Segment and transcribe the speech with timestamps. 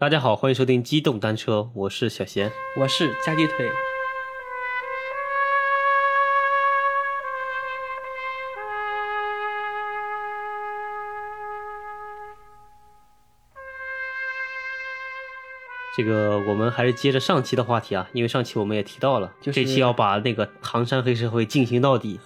[0.00, 2.50] 大家好，欢迎收听机动单车，我是小贤。
[2.74, 3.70] 我是加鸡腿。
[15.94, 22.18] 这个我们还是接着上期的话题啊，因为上期我们也提到了，就是这期要把那个唐山黑社会进行到底。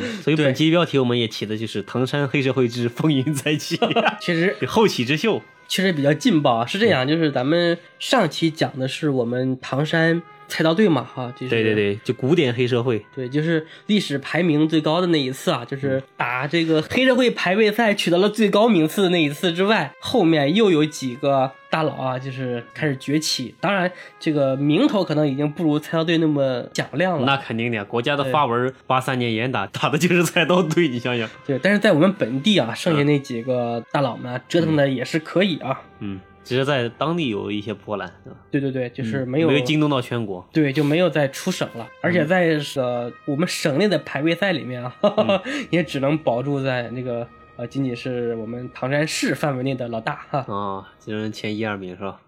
[0.00, 3.76] 嗯，所以本期标题我们也起的就是《唐山黑社会之风云再起
[4.20, 5.42] 》确实后起之秀。
[5.66, 10.20] 确实比较劲爆啊，是这样，就是咱们上期讲的是我们唐山
[10.54, 13.04] 菜刀队嘛，哈，就是对对对，就古典黑社会。
[13.12, 23.52] 对，就是历史排名最高的那一次啊，就是打这个黑社会排位赛取得了最高名次的那一次之外，后面又有几个大佬啊，就是开始崛起。
[23.60, 23.90] 当然，
[24.20, 31.28] 这个名头可能已经不如菜刀队那么响亮了，那肯定的呀，国家的发文八三年严打，打的就是菜刀队，你想想。
[31.44, 31.58] 对。
[31.58, 35.82] 但是在我们本地啊，剩下那几个大佬们啊折腾的也是可以啊。
[35.98, 38.36] 嗯，只是在当地有一些波澜，对吧？
[38.50, 40.46] 对对对，就是没有、没有惊动到全国。
[40.52, 44.94] 对，就没有再出省了，而且在呃我们省内的排位赛里面啊，
[45.70, 50.38] 也只能保住在那个呃仅仅是我们唐山市范围内的老大哈。
[50.54, 52.20] 啊，就是前一二名是吧？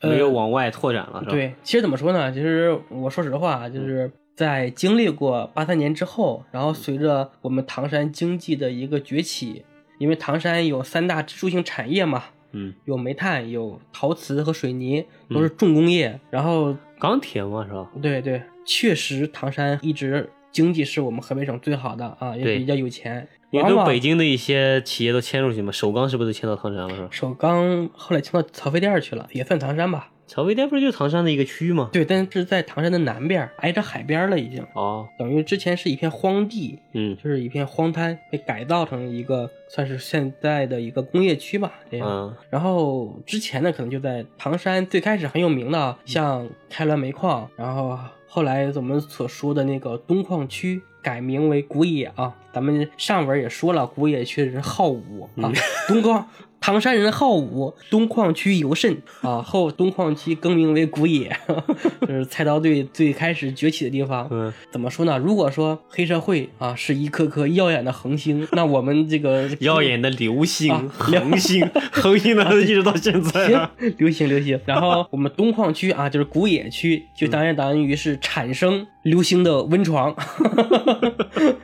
[0.00, 2.30] 呃没有往外拓展了，是吧？，对，其实怎么说呢？
[2.32, 9.64] 其实我说实话，就是在经历过八三年之后，然后随着我们唐山经济的一个崛起，
[9.98, 17.90] 因为唐山有三大支柱性产业嘛，嗯，有煤炭、有陶瓷和水泥，都是重工业，然后钢铁嘛，是吧？
[18.00, 23.26] 对对，确实唐山一直经济是我们河北省最好的啊，也比较有钱。
[23.50, 27.08] 因为都北京的一些企业都迁入去嘛，首钢是不是都迁到唐山了，是吧？
[27.10, 30.08] 首钢后来迁到曹妃甸去了，也算唐山吧。
[30.32, 31.90] 曹妃甸不是就是唐山的一个区吗？
[31.92, 42.08] 对，但是在唐山的南边，挨着海边了，已经哦，等于之前是一片荒地，嗯就是一片荒滩，被改造成一个算是现在的一个工业区吧，这样。
[42.08, 52.34] 嗯然后之前呢，可能就在唐山最开始很有名的，像开滦煤矿，然后后来我们所说的那个东矿区改名为古冶啊。
[52.54, 55.52] 咱们上文也说了，古冶区的人好武啊，
[55.88, 56.26] 东矿
[56.62, 59.42] 唐山人好武，东矿区尤甚啊。
[59.42, 61.36] 后东矿区更名为古冶，
[62.06, 64.28] 就是菜刀队最开始崛起的地方。
[64.30, 65.18] 嗯，怎么说呢？
[65.18, 74.58] 如果说黑社会啊是一颗颗耀眼的恒星，那我们这个 耀眼的流星、啊 恒星、恒星呢，一直到现在行啊。，流星流星。
[74.64, 80.14] 然后我们东矿区啊，就是古冶区，就当然等于是产生流星的温床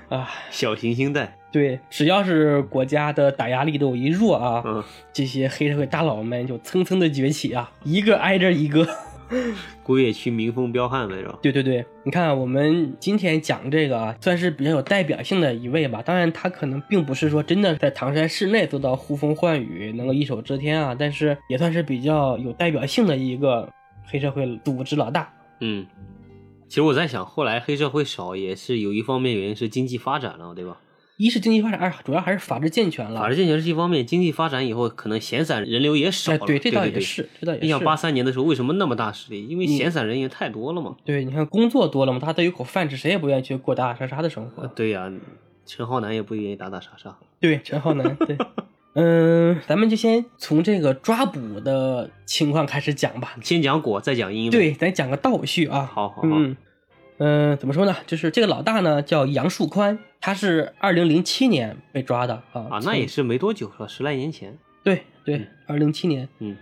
[0.09, 0.29] 啊。
[0.51, 8.87] 小行星带，对，只要是国家的打压力度一弱啊，嗯，这些黑社会大佬们就蹭蹭的崛起啊，一个挨着一个。
[9.83, 11.39] 古冶区民风彪悍来着。
[11.43, 16.01] 对对对，你看我们今天讲这个啊，算是比较有代表性的一位吧。
[16.01, 23.71] 当然，他可能并不是说真的在唐山市内做到呼风唤雨，能够一手遮天啊，但是也算是比较有代表性的一个
[24.07, 25.31] 黑社会组织老大。
[25.61, 25.87] 嗯，
[26.67, 30.79] 其实我在想，后来黑社会少也是有一方面原因是经济发展了，对吧？
[31.19, 33.21] 一是经济发展，二主要还是法制健全了。
[33.21, 36.39] 法治健全是一方面，经济发展以后，可能闲散人流也少了。
[36.39, 37.85] 哎，对，这倒也是，这倒也是你想是。
[37.85, 39.45] 八三年的时候为什么那么大势力？
[39.49, 40.95] 因为嗯闲散人员太多了嘛。
[41.05, 44.65] 对，你看工作多了嘛，大家都有口饭吃，谁也不愿意去过打打杀杀的生活。
[44.69, 45.13] 对呀、
[45.67, 47.19] 陈浩南也不愿意打打杀杀。
[47.41, 48.39] 对，陈浩南，对，
[48.95, 53.35] 嗯，咱们就先从这个抓捕的情况开始讲吧。
[53.43, 55.81] 先讲果，再讲因。，对，咱讲个倒叙啊。
[55.93, 56.29] 好好好。
[56.29, 56.57] 嗯，
[57.19, 57.95] 嗯、怎么说呢？
[58.07, 62.67] 就是这个老大呢叫杨树宽，他是二零零七年被抓的啊。
[62.71, 63.89] 啊，那也是没多久了？
[63.89, 64.57] 十来年前。
[64.83, 66.29] 对对，二零零七年。
[66.39, 66.57] 嗯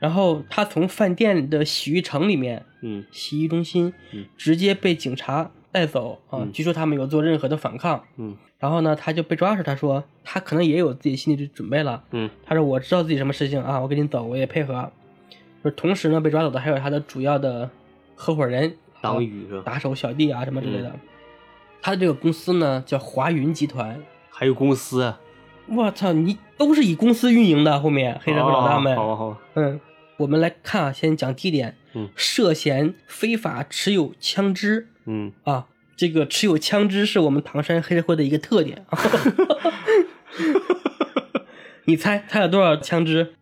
[0.00, 6.38] 然后他从饭店的洗浴城里面，嗯洗浴中心嗯直接被警察带走啊。
[6.40, 8.02] 嗯据说他没有做任何的反抗。
[8.16, 12.02] 嗯然后呢，他就被抓时，他说他可能也有自己心理准备了。
[12.12, 14.90] 嗯他说我知道自己什么事情啊，我跟你走，我也配合。
[15.62, 17.68] 就是同时呢，被抓走的还有他的主要的
[18.14, 19.62] 合伙人，党羽是吧？
[19.64, 20.92] 打手、小弟啊什么之类的。
[21.80, 24.00] 他的这个公司呢叫华云集团。
[24.30, 25.20] 还有公司啊，
[25.66, 28.94] 我操，你都是以公司运营的，后面黑社会老大们。
[28.94, 29.38] 哦好啊好吧。
[29.54, 29.80] 嗯，
[30.16, 35.66] 我们来看啊，先讲第一点，嗯涉嫌非法持有枪支嗯，啊。
[35.96, 38.86] 这个持有枪支是我们唐山黑社会的一个特点。
[41.86, 43.34] 你猜猜了多少枪支？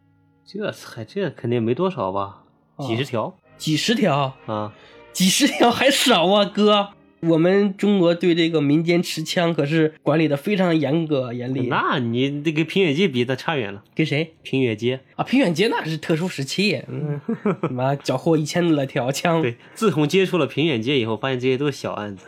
[0.46, 2.44] 这才这肯定没多少吧？
[2.76, 4.72] 哦几十条几十条，啊？
[5.16, 6.90] 几十条还少啊，哥。
[7.20, 11.68] 我们中国对这个民间持枪可是管理的非常严格严厉。
[11.68, 13.82] 那你这跟平远街比那差远了。
[13.94, 15.24] 跟谁平远街，啊？
[15.24, 17.18] 平远街那是特殊时期，嗯，
[17.72, 22.26] 妈缴获一千多条枪，对，自从接触了平远街以后，发现这些都是小案子，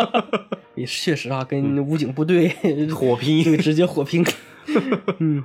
[0.74, 2.48] 也确实啊，跟武警部队
[2.96, 3.44] 火拼。
[3.44, 4.24] 对直接火拼。
[5.18, 5.44] 嗯，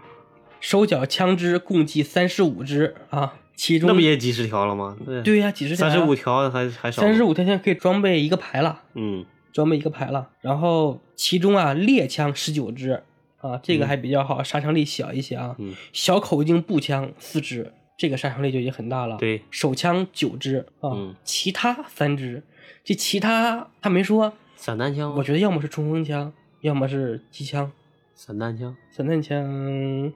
[0.62, 4.98] 收缴枪支共计三十五支啊，其中那不也几十条了吗？
[5.06, 7.00] 对，对呀、几十条三十五条还还少。
[7.04, 9.24] 三十五条现在可以装备一个排了，嗯
[9.54, 10.31] 装备一个排了。
[10.40, 13.04] 然后其中啊，猎枪十九支
[13.38, 15.56] 啊，这个还比较好，杀伤力小一些啊。
[15.60, 19.16] 嗯小口径步枪四支，这个杀伤力就已经很大了。
[19.18, 22.42] 对手枪九支啊，嗯其他三支。
[22.84, 27.72] 这其他他没说，散弹枪，我觉得要么是冲锋枪，要么是机枪。
[28.16, 30.12] 散弹枪，散弹枪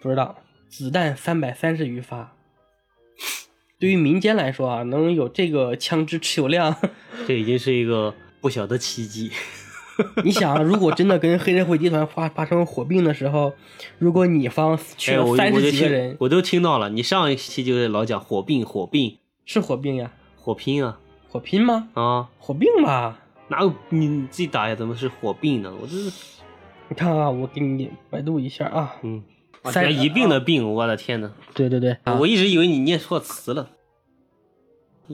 [0.00, 0.36] 不知道，
[0.68, 2.34] 子弹三百三十余发。
[3.82, 6.72] 对于民间来说啊，能有这个枪支持有量，
[7.26, 9.32] 这已经是一个不小的奇迹。
[10.22, 13.52] 你想啊，如果真的跟黑社会集团发发生火并的时候，
[13.98, 16.90] 如果你方去了三十几个人，我都听到了。
[16.90, 20.12] 你上一期就是老讲火并火并是火并呀？
[20.36, 21.88] 火拼啊火拼吗？
[21.94, 23.18] 啊，火并吧？
[23.48, 24.76] 哪有你你自己打呀？
[24.76, 25.74] 怎么是火并呢？
[25.82, 26.12] 我这是
[26.88, 28.94] 你看啊，我给你百度一下啊。
[29.02, 29.31] 嗯，啊
[29.64, 31.30] 三一并的并，我的天呐！
[31.54, 33.68] 对对对，啊我一直以为你念错词了。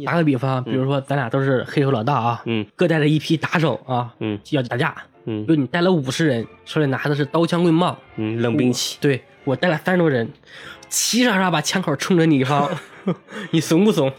[0.04, 4.94] 打个比方，比如说咱俩都是黑手老大啊，嗯各带着一批打手啊，嗯要打架。
[5.30, 8.96] 嗯就你带了五十人，手里拿的是刀枪棍棒，嗯，冷兵器。
[9.00, 10.30] 对我带了三十多人，
[10.88, 12.70] 齐刷刷把枪口冲着你方，
[13.50, 14.10] 你怂不怂？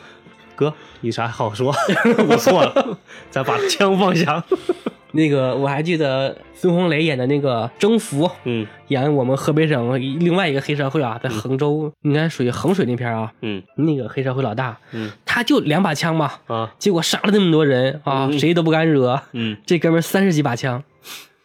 [0.60, 1.74] 哥，有啥好说？
[2.28, 2.98] 我错了，
[3.32, 4.44] 咱把枪放下。
[5.14, 20.84] 那个我还记得孙红雷演的那个征服，嗯演我们河北省另外一个黑社会啊，在衡州，应该属于衡水那片啊，嗯那个黑社会老大，嗯他就两把枪嘛，啊结果杀了那么多人啊，嗯谁都不敢惹，嗯，这哥们三十几把枪，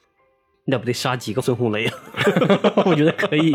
[0.67, 1.95] 那不得杀几个孙红雷啊？
[2.85, 3.55] 我觉得可以。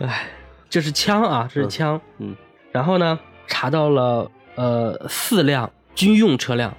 [0.00, 0.28] 哎，
[0.68, 1.98] 这是枪啊，这是枪。
[2.18, 2.36] 嗯，
[2.72, 3.18] 然后呢，
[3.52, 6.74] 查到了呃四辆军用车辆。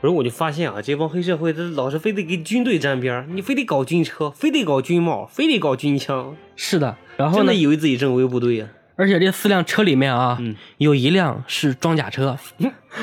[0.00, 8.68] 然后我就发现啊，这帮黑社会他老是非得跟军队沾边儿，你非得搞军车，非得搞军帽，非得搞军枪，是的，然后呢真的，以为自己正规部队啊。
[8.96, 12.38] 而且这四辆车里面啊，嗯有一辆是装甲车，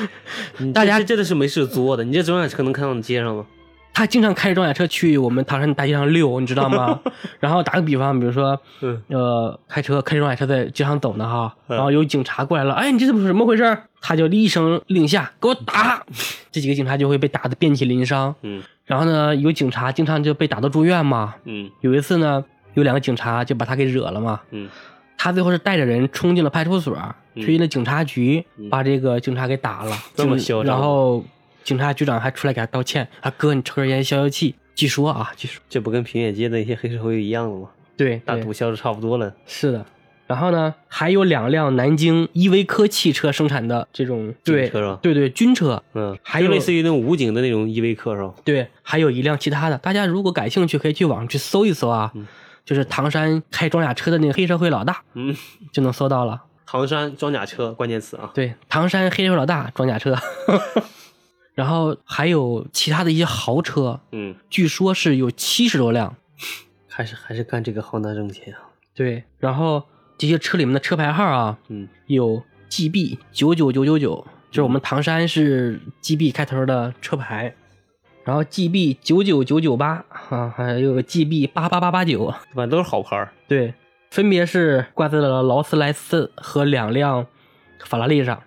[0.72, 3.44] 大家真的是没事做的，你这装甲车能看到你街上吗？
[3.94, 6.98] 他经常开着装甲车去我们唐山大街上溜，你知道吗？
[7.40, 13.78] 然后打个比方，比如说，嗯呃，开车开着装甲车在街上走呢哈，嗯然后有警察过来了，哎，你这怎么怎么回事？
[14.00, 16.02] 他就一声令下，给我打！
[16.50, 18.34] 这几个警察就会被打得遍体鳞伤。
[18.42, 21.34] 嗯然后呢，有警察经常就被打到住院嘛。
[21.44, 22.44] 嗯有一次呢，
[22.74, 24.40] 有两个警察就把他给惹了嘛。
[24.50, 24.68] 嗯
[25.16, 26.96] 他最后是带着人冲进了派出所，
[27.34, 29.96] 嗯去进了警察局，嗯把这个警察给打了。
[30.16, 31.24] 这么嚣张然后
[31.64, 34.54] 警察局长还出来给他道歉，啊哥，你抽根烟消消气。
[34.74, 37.68] 据说啊，据说这不跟平野街的一些黑社会一样的吗？
[37.96, 39.32] 对对大毒枭的差不多了。
[39.46, 39.84] 是的。
[40.26, 48.32] 然后呢，还有两辆南京依维柯汽车生产的这种对车是吧对对军车，嗯，还有就类似于那种武警的那种依维柯是吧？
[48.42, 49.76] 对，还有一辆其他的。
[49.76, 52.26] 大家如果感兴趣，可以去网上去搜一搜啊，嗯
[52.64, 55.36] 就是唐山开装甲车的那个黑社会老大，嗯，
[55.70, 56.40] 就能搜到了。
[56.64, 58.30] 唐山装甲车关键词啊。
[58.32, 60.16] 对，唐山黑社会老大装甲车，
[61.54, 66.16] 然后还有其他的一些豪车，嗯，据说是有七十多辆。
[66.88, 68.60] 还是还是干这个行当挣钱啊。
[68.94, 69.82] 对，然后
[70.18, 77.54] 这些车里面的车牌号啊，嗯有 GB 九九九九九，就是我们唐山是 GB 开头的车牌，
[78.24, 83.32] 然后 GB 九九九九八啊，还有 GB 八八八八九，反正都是好牌儿。
[83.48, 83.72] 对，
[84.10, 87.26] 分别是挂在了劳斯莱斯和两辆
[87.84, 88.42] 法拉利上。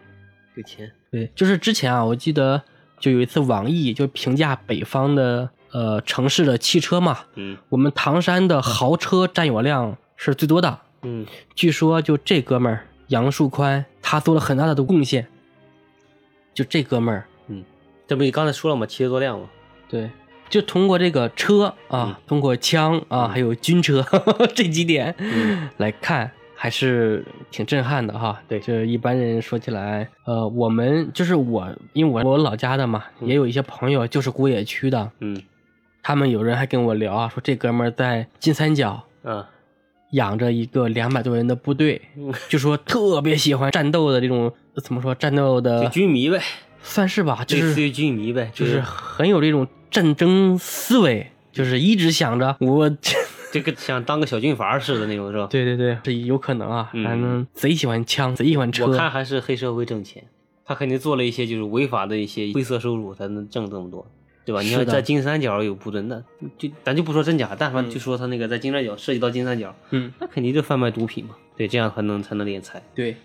[0.56, 0.92] 有钱。
[1.12, 2.62] 对，就是之前啊，我记得
[3.00, 10.80] 就有一次网易就评价北方的呃城市的汽车嘛，嗯我们唐山的豪车占有量是最多的。
[11.04, 15.28] 嗯据说就这哥们儿杨树宽，他做了很大的贡献。
[16.54, 17.64] 就这哥们儿，嗯，
[18.08, 18.86] 这不你刚才说了吗？
[18.86, 19.50] 七十多辆吗？
[19.90, 20.10] 对，
[20.50, 24.06] 就通过这个车啊，通过枪啊，还有军车
[24.56, 28.42] 这几点、嗯来看，还是挺震撼的哈。
[28.48, 35.42] 对就是一般人说起来，呃，我们就是我，因为我我老家的嘛，嗯也有一些朋友就是古冶区的，嗯
[36.02, 39.44] 他们有人还跟我聊啊，说这哥们儿在金三角嗯
[40.12, 46.40] 养着一个两百多人的部队，嗯就说特别喜欢战斗的这种怎么说战斗的，军迷呗，
[46.82, 52.90] 算是吧，就是类似于军迷呗，就是很有这种战争思维，就是一直想着我，
[53.56, 55.48] 这个像当个小军阀似的那种是吧？
[55.50, 60.22] 对对对，是有可能啊，嗯反正贼喜欢枪，贼喜欢车，我看还是黑社会挣钱，
[60.66, 64.06] 他肯定做了一些就是违法的一些灰色收入才能挣这么多，
[64.44, 64.62] 对吧？
[64.62, 66.22] 你要在金三角有部队，那
[66.58, 72.84] 就咱就不说真假，但凡嗯就说他那个在金三角涉及到金三角，嗯，那肯定就贩卖毒品嘛，对，这样才能才能敛财。
[72.94, 73.16] 对。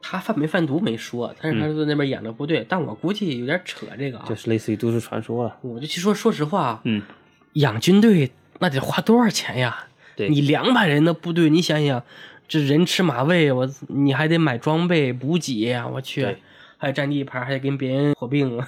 [0.00, 4.24] 他贩没贩毒没说，但是他是在那边养的部队，但我估计有点扯这个啊。
[4.28, 5.56] 就是类似于都市传说了。
[5.60, 7.02] 我就其实说说实话，嗯，
[7.54, 9.86] 养军队那得花多少钱呀？
[10.16, 12.02] 对你两百人的部队，你想想，
[12.48, 16.36] 这人吃马喂，我你还得买装备补给呀，我去
[16.76, 18.58] 还有占地盘，还得跟别人火并。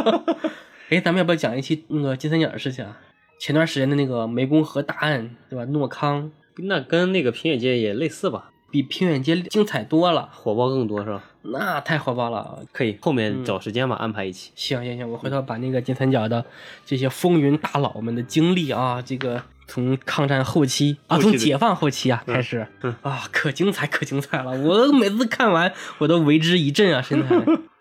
[0.90, 2.98] 哎，咱们要不要讲一期那个金三角的事情啊？
[3.40, 5.64] 前段时间的那个湄公河大案，对吧？
[5.66, 8.50] 诺康那跟那个平野街也类似吧，
[8.82, 11.22] 比平远街精彩多了，火爆更多是吧？
[11.42, 12.60] 那太火爆了。
[12.72, 14.50] 可以，后面找时间吧，安排一起。
[14.54, 16.44] 行行行，我回头把那个金三角的
[16.84, 24.50] 这些风云大佬们的经历啊，这个从抗战后期啊，期从解放后期啊开始嗯啊，可精彩可精彩了！
[24.52, 27.36] 我每次看完我都为之一振啊，身材。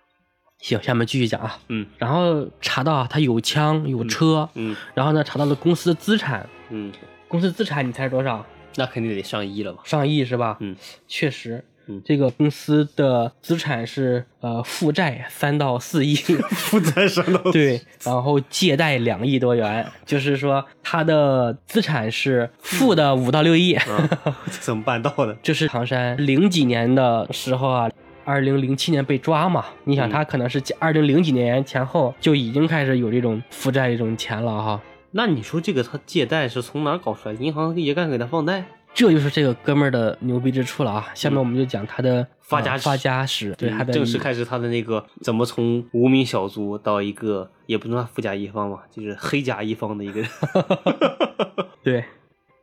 [0.61, 1.59] 行，下面继续讲啊。
[1.69, 6.91] 嗯然后查到啊他有枪有车，嗯然后呢查到了公司的资产，嗯，
[7.27, 8.45] 公司资产你猜是多少？
[8.75, 9.79] 那肯定得上亿了吧？
[9.85, 10.57] 上亿是吧？
[10.59, 10.75] 嗯，
[11.07, 11.63] 确实。
[11.87, 16.15] 嗯这个公司的资产是呃负债三到四亿，
[16.49, 23.73] 负债三到对，然后借贷两亿多元，就是说它的资产是负的五到六亿。
[23.75, 23.85] 啊，
[24.49, 25.37] 怎么办到的？
[25.43, 27.87] 这是唐山零几年的时候啊，
[28.23, 34.81] 二零零七年被抓嘛，你想嗯他可能是二零零几年前后就已经开始有这种负债这种钱了哈。
[35.17, 37.35] 那你说这个他借贷是从哪儿搞出来？
[37.35, 38.65] 银行也敢给他放贷？
[38.93, 41.07] 这就是这个哥们儿的牛逼之处了啊！
[41.13, 50.29] 下面我们就讲他的呃发家史发家史，对他的正式开始他的那个怎么从无名小卒到一个也不能算富甲一方吧，就是黑甲一方的一个人。
[51.81, 52.03] 对，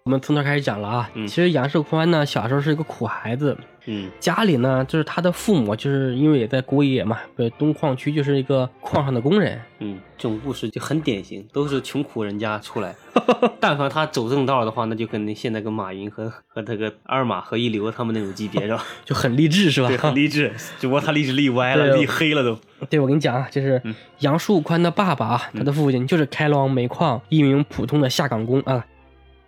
[0.04, 1.10] 我们从头开始讲了啊。
[1.14, 3.56] 嗯其实杨树宽呢，小时候是一个苦孩子，
[3.86, 9.60] 嗯家里呢，就是他的父母，就是因为也在古冶嘛，对，东矿区就是一个矿上的工人。
[9.78, 12.94] 嗯，这种故事就很典型，都是穷苦人家出来。
[13.60, 18.84] 但凡他走正道的话，那就跟那现在跟马云和和那个二马和一流他们那种级别是吧？
[19.04, 19.86] 就很励志，是吧？
[19.86, 20.52] 对，很励志。
[20.80, 22.58] 只不过他励志立歪了，对立黑了都。
[22.90, 28.84] 对，我跟你讲啊，就是嗯杨树宽的爸爸啊，他的父亲就是开滦煤矿一名普通的下岗工啊，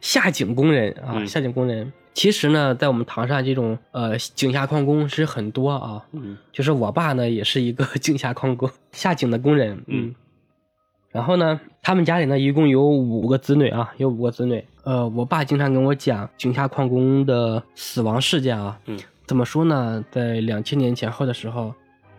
[0.04, 1.90] 下井工人啊，嗯下井工人。
[2.12, 10.14] 其实呢，在我们唐山这种呃井下矿工是很多啊，嗯就是我爸呢也是一个井下矿工， 下井的工人，嗯。
[11.11, 14.62] 然后呢，他们家里呢一共有五个子女啊，有五个子女。
[14.82, 18.78] 呃，我爸经常跟我讲井下矿工的死亡事件啊。
[18.84, 20.04] 嗯怎么说呢？
[20.11, 21.73] 在两千年前后的时候，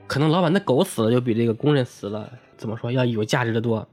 [0.07, 2.27] 可能老板的狗死了就比这个工人死了
[2.57, 3.87] 怎么说要有价值的多。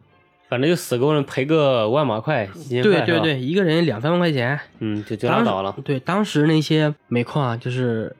[0.53, 5.75] 反正就死工人赔个万把块，对对对，一个人两三万块钱，嗯，就就拉倒了。
[5.83, 8.15] 对，当时那些煤矿啊，就是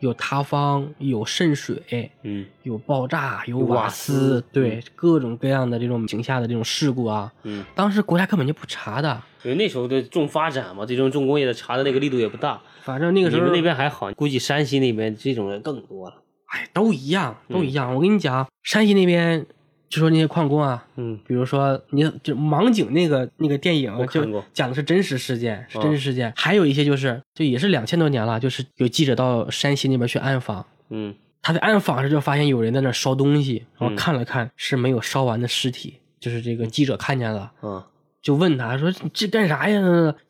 [0.00, 9.22] 有塌方、有渗水、嗯有爆炸、有有瓦瓦斯对，各种各样的这种井下的这种事故啊，嗯，当时国家根本就不查的。
[9.44, 12.60] 因为那时候的重发展嘛，这种重工业的查的那个力度也不大。
[12.82, 16.16] 反正那个时候你们那边还好，估计山西那边这种人更多了。
[16.48, 17.94] 哎，都一样，都一嗯样。
[17.94, 19.46] 我跟你讲，山西那边
[19.88, 26.32] 就说那些矿工啊，嗯比如说你就盲井那个那个电影就讲的是真实事件，是哦真实事件。
[26.36, 37.52] 还有一些就是就也是两千多年了，就是有记者到山西那边去暗访，嗯他在暗访时就发现有人在那烧东西，然后嗯看了看是没有烧完的尸体，就是这个记者看见了。
[37.62, 37.82] 嗯
[38.20, 39.80] 就问他说：“这干啥呀？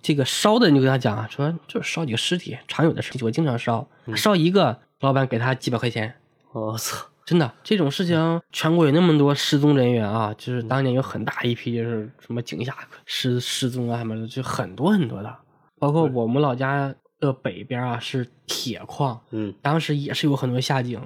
[0.03, 6.15] 这个烧的，你就跟他讲啊，说就是烧几个尸体，常有的事情，我经常烧，嗯烧一个，老板给他几百块钱。
[6.53, 15.37] 我操，真的，这种事情全国有那么多失踪人员啊，就是当年有很大一批就是什么井下失失踪啊什么的，就很多很多的。
[15.79, 20.99] 包括我们老家的北边啊是铁矿，嗯当时也是有很多下井。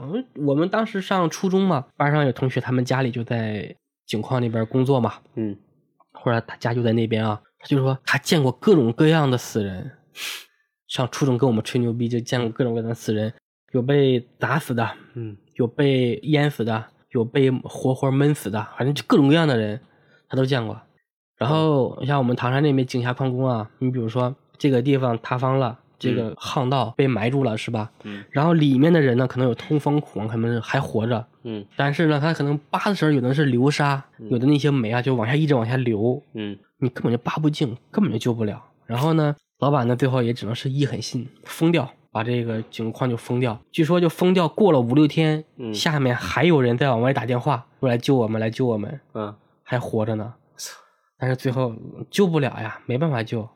[0.47, 3.75] 我们当时上初中嘛，班上有同学他们家里就在
[4.07, 5.59] 井矿那边工作嘛，嗯
[6.13, 9.91] 或者他家就在那边啊，他就说他见过各种各样的死人。
[10.87, 13.33] 上初中跟我们吹牛逼，就见过各种各样的死人，
[13.73, 19.81] 有被砸死的，嗯有被淹死的，有被活活闷死的，反正就各种各样的人，
[20.29, 20.81] 他都见过。
[21.37, 27.91] 然后像我们唐山那边井下矿工啊，你比如说这个地方塌方了，这个巷道被埋住了，是吧？
[28.05, 38.63] 嗯然后里面的人呢，可能有通风孔，可能还活着，嗯但是呢，他可能扒的时候，有的是流沙，有的那些煤啊就往下一直往下流，嗯你根本就扒不净，根本就救不了。
[38.87, 43.59] 然后呢，老板呢最后也只能是一狠心封掉，把这个井矿就封掉。
[43.73, 50.35] 据说就封掉过了五六天，嗯下面还有人在往外打电话，说来救我们，来救我们，嗯还活着呢。
[51.19, 51.75] 但是最后
[52.11, 53.49] 救不了呀，没办法救。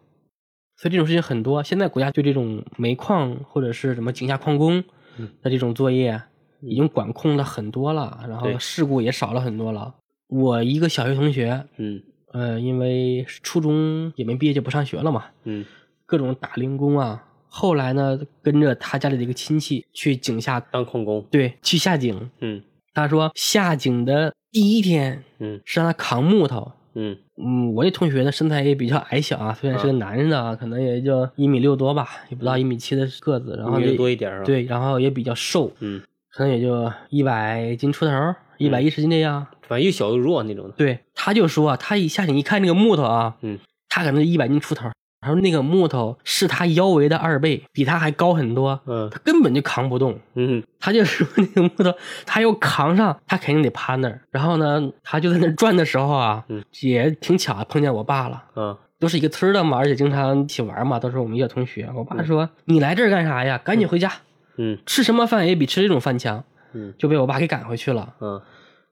[0.76, 1.62] 所以这种事情很多。
[1.62, 4.84] 现在国家对这种煤矿或者是什么井下矿工
[5.18, 6.22] 嗯的这种作业，
[6.60, 9.94] 已经管控了很多了，然后事故也少了很多了。
[10.28, 15.64] 我一个小学同学，嗯呃，因为初中也没毕业就不上学了嘛，嗯
[16.04, 17.25] 各种打零工啊。
[17.48, 21.24] 后来呢，跟着他家里的一个亲戚去井下，当矿工。
[21.30, 22.30] 对，去下井。
[22.40, 22.62] 嗯
[22.94, 36.00] 他说下井的第一天嗯是让他扛木头，嗯嗯，我那同学呢身材也比较矮小啊，虽然是个男人的，啊，可能也就一米六多吧，也不到一米七的个子，然后多一点对，然后也比较瘦，嗯，
[36.32, 38.12] 可能也就一百斤出头，
[38.56, 39.46] 一百一十斤这样。
[39.68, 40.74] 反正又小又弱那种的。
[40.78, 43.58] 对，他就说啊他一下井一看那个木头啊，嗯，
[43.90, 44.88] 他可能一百斤出头，
[45.26, 50.16] 他说那个木头是他腰围的二倍，比他还高很多，嗯他根本就扛不动。
[50.34, 51.92] 嗯他就说那个木头，
[52.24, 54.20] 他要扛上，他肯定得趴那儿。
[54.30, 58.44] 然后呢，他就在那儿转的时候啊，嗯也挺巧碰见我爸了。
[58.54, 61.90] 嗯都是一个村的嘛，而且经常一起玩嘛，都是我们一个同学。
[61.94, 63.58] 我爸说：“你来这儿干啥呀？
[63.58, 64.10] 赶紧回家，
[64.56, 66.44] 嗯吃什么饭也比吃这种饭强。
[66.72, 68.14] 嗯”就被我爸给赶回去了。
[68.20, 68.40] 嗯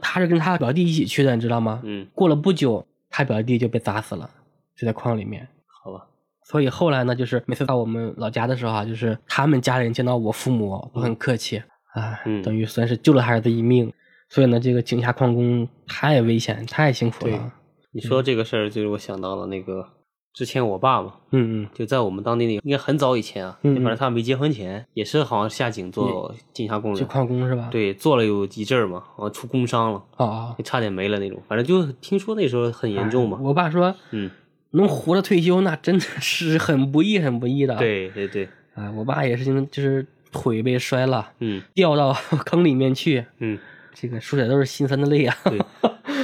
[0.01, 1.81] 他是跟他表弟一起去的，你知道吗？
[1.85, 4.29] 嗯，过了不久，他表弟就被砸死了，
[4.77, 5.49] 就在矿里面。
[5.83, 6.05] 好吧。
[6.45, 11.59] 所以后来呢，就是每次到我们老家的时候啊，就是他们家人见到我父母都很客气，
[11.95, 13.93] 啊，嗯等于算是救了孩子一命。
[14.29, 17.53] 所以呢，这个井下矿工太危险，太辛苦了。
[17.93, 19.87] 你说这个事儿，就是我想到了那个
[20.33, 31.41] 之前我爸嘛，嗯嗯就在我们当地那个，应该很早以前啊，反正他没结婚前，也是好像下井做井下工去人，矿工是吧？，对，做了有一阵儿嘛，好像出工伤了，哦哦，就差点没了那种。
[31.47, 33.45] 反正就听说那时候很严重嘛哎。
[33.45, 34.29] 我爸说，嗯，
[34.75, 42.13] 能活着退休，那真的是 很不易，很不易的。，对对对，啊，我爸也是因为就是腿被摔了，嗯掉到
[42.47, 43.59] 坑里面去，嗯，
[43.93, 45.37] 这个说起来都是心酸的泪啊。
[45.45, 45.59] 对。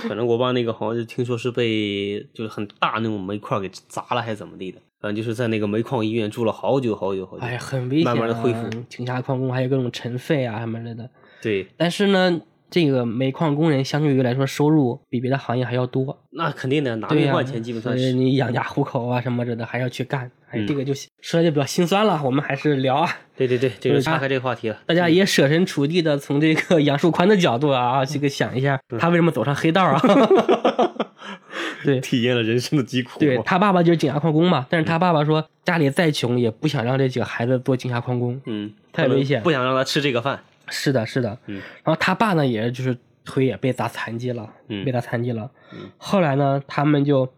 [0.08, 7.44] 反正我爸那个好像就听说是被就是很大那种煤块给砸了还是怎么地的，反正就是在那个煤矿医院住了好久好久好久。
[7.44, 11.08] 哎呀，很危险、啊，慢慢的恢复井下矿工还有各种尘肺啊什么类的。
[11.42, 12.40] 对，但是呢，
[12.70, 18.10] 这个煤矿工人相对于来说收入比别的行业还要多，那肯定的，拿对呀、命换钱基本所上是。
[18.10, 20.30] 以你养家糊口啊什么之类的还要去干。
[20.50, 22.20] 哎，嗯这个就说来就比较心酸了。
[22.24, 24.78] 我们还是聊啊，对对对，这就是岔开这个话题了。
[24.86, 30.00] 大家也设身处地的从这个杨树宽的角度啊，这个想一下他为什么走上黑道啊？
[31.84, 31.98] 对。
[32.00, 33.18] 体验了人生的疾苦。
[33.18, 38.40] 对他爸爸就是井下矿工嘛，但是他爸爸说家里再穷也不想让这几个孩子做井下矿工。
[38.46, 40.40] 嗯，太危险不想让他吃这个饭。
[40.70, 41.38] 是的，是的。
[41.46, 45.50] 嗯然后他爸呢，也就是腿也被砸残疾了，嗯被砸残疾了。
[45.72, 47.28] 嗯后来呢，他们就，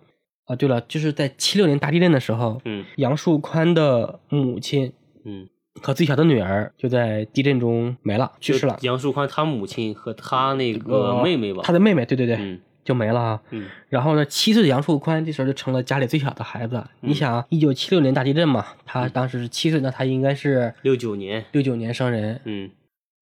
[0.45, 4.93] 啊，对了，就是在七六年大地震的时候，嗯杨树宽的母亲
[5.25, 5.49] 嗯，
[5.83, 8.79] 和最小的女儿就在地震中没了，去世了。
[8.83, 11.63] 杨树宽他母亲和他那个妹妹吧。
[11.65, 13.41] 他的妹妹，对对对，嗯就没了啊。
[13.51, 16.83] 嗯然后呢，七岁的杨树宽这时候就成了家里最小的孩子。
[17.01, 21.45] 你想啊，一九七六年大地震嘛，他当时是七岁，那他应该是六九年。
[21.53, 22.41] 六九年生人。
[22.45, 22.71] 嗯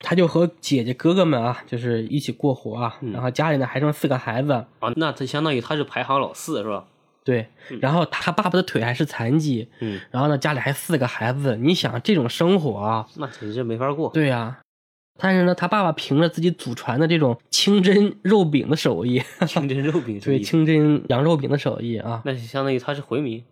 [0.01, 2.97] 他就和姐姐哥哥们啊，就是一起过活啊。
[3.01, 6.87] 嗯然后家里呢还剩四个孩子，啊，那他相当于他是排行老四是吧？
[7.23, 7.47] 对。
[7.81, 14.11] 然后他爸爸的腿还是残疾，嗯，然后呢家里还四个孩子，你想这种生活啊，那简直没法过。
[14.13, 14.59] 对呀、
[15.19, 23.45] 但是呢，他爸爸凭着自己祖传的这种清真肉饼的手艺，清真肉饼 对清真羊肉饼的手艺啊，那就相当于他是回民。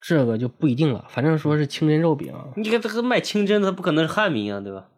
[0.00, 1.04] 这个就不一定了。
[1.08, 4.88] 反正说是清真肉饼，你看这个卖清真的，他不可能是汉民啊，对吧？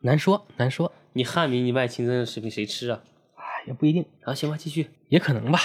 [0.00, 3.00] 难说难说，你汉民，你卖清真的食品谁吃啊？
[3.34, 4.88] 哎，也不一定，啊，行吧，继续。
[5.08, 5.58] 也可能吧。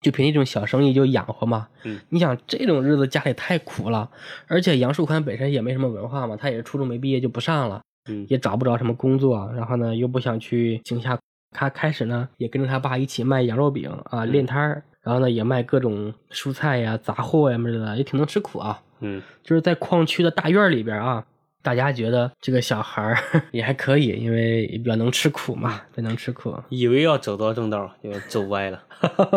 [0.00, 1.68] 就凭这种小生意就养活嘛。
[1.84, 4.10] 嗯，你想这种日子家里太苦了，
[4.46, 11.18] 而且杨树宽本身也没什么文化嘛，他也是初中没毕业就不上了，嗯也找不着什么工作，然后呢又不想去井下，
[11.54, 18.82] 他开始呢也跟着他爸一起卖羊肉饼啊，嗯练摊儿，然后呢也卖各种蔬菜呀、杂货呀什么的，也挺能吃苦啊。
[19.00, 21.26] 嗯就是在矿区的大院里边啊，
[21.62, 23.18] 大家觉得这个小孩儿
[23.52, 26.54] 也还可以，因为比较能吃苦嘛，比较能吃苦。
[26.70, 28.82] 以为要走到正道，就走歪了。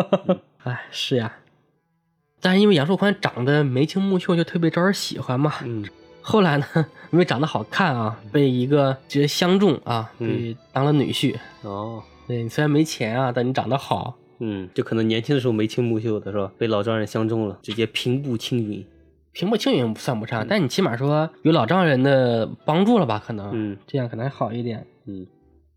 [0.64, 1.36] 哎，是呀。
[2.40, 5.52] 但是因为杨树宽长得眉清目秀，就特别招人喜欢嘛。
[5.64, 5.84] 嗯
[6.26, 6.66] 后来呢，
[7.12, 10.10] 因为长得好看啊，被一个直接相中啊，
[10.72, 11.36] 当了女婿。
[11.60, 14.16] 哦，对你虽然没钱啊，但你长得好。
[14.38, 16.50] 嗯，就可能年轻的时候眉清目秀的是吧？
[16.56, 18.82] 被老丈人相中了，直接平步青云。
[19.34, 23.22] 平步青云算不上，但你起码说有老丈人的帮助了吧？
[23.26, 24.86] 可能，嗯这样可能还好一点。
[25.06, 25.26] 嗯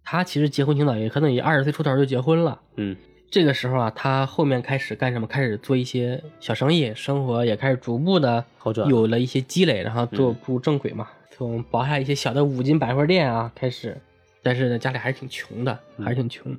[0.06, 2.62] 他其实结婚挺早，也可能也二十岁出头就结婚了。
[2.78, 2.96] 嗯
[3.30, 5.28] 这个时候啊，他后面开始干什么？
[5.28, 11.10] 开始做一些小生意，生活也开始逐步的好转有了一些积累，然后做步入正轨嘛。
[11.30, 14.00] 从包下一些小的五金百货店啊开始，
[14.42, 16.56] 但是呢，家里还是挺穷的，还是挺穷。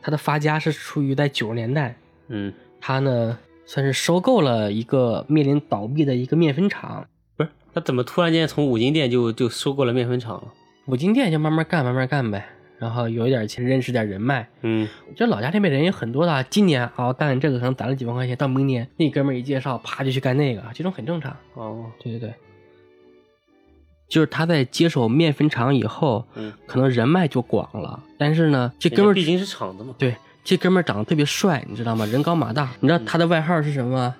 [0.00, 1.96] 他的发家是出于在九十年代，
[2.28, 10.52] 嗯，他呢算是收购了一个面临倒闭的一个面粉厂，不是，他怎么突然间从五金店就就收购了面粉厂了？
[10.86, 12.46] 五金店就慢慢干，慢慢干呗。
[12.78, 16.42] 然后有一点钱，认识点人脉，嗯这老家这边人也很多的啊。
[16.42, 21.34] 今年啊干这个可能攒了几万块钱，到明年那哥们儿一介绍，啪就去干那个，这种很正常。
[21.54, 22.34] 哦对对对，
[24.08, 29.94] 就是他在接手面粉厂以后，嗯，可能人脉就广了，但是呢，这哥们儿毕竟是厂子嘛。
[29.98, 30.14] 对
[30.46, 32.06] 这哥们儿长得特别帅，你知道吗？
[32.06, 32.70] 人高马大。
[32.78, 34.14] 你知道他的外号是什么吗？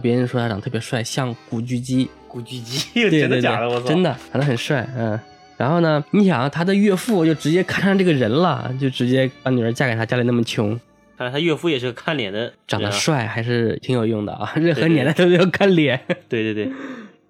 [0.00, 2.08] 别人说他长得特别帅，像古巨基。
[2.26, 3.68] 古巨基， 真的假的？
[3.68, 3.86] 我操！
[3.86, 5.20] 真的长得很帅，嗯。
[5.58, 10.70] 然后呢，你想他的岳父就直接看上这个人了，就直接把女儿嫁给他，家里那么穷，
[11.18, 12.90] 看来他岳父也是个看脸的，长得。
[12.90, 14.50] 帅还是挺有用的啊。
[14.56, 16.00] 任何年代都要看脸。
[16.30, 16.72] 对对对，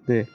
[0.07, 0.25] 对，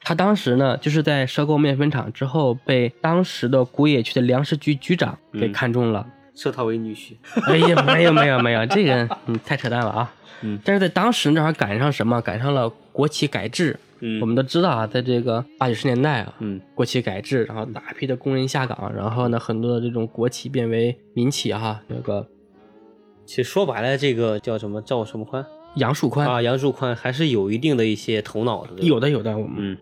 [0.00, 6.06] 他当时呢，就是在收购面粉厂之后，被当时的古野区的粮食局局长给嗯看中了。
[6.36, 7.14] 收他为女婿。
[7.48, 10.14] 哎呀，没有没有没有，这个嗯太扯淡了啊！
[10.42, 12.20] 嗯但是在当时正好赶上什么？
[12.20, 13.76] 赶上了国企改制。
[14.00, 21.80] 嗯，我们都知道啊，在这个八九十年代啊，嗯国企改制，然后大批的工人下岗，然后呢，很多的这种国企变为民企哈。
[21.88, 22.28] 那个
[23.24, 25.42] 其实说白了，这个叫什么赵什么宽
[25.76, 28.82] 杨树宽、啊，杨树宽还是有一定的一些头脑的。
[28.82, 29.78] 有的有的，我们嗯